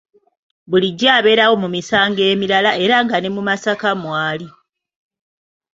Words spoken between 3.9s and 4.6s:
mwali.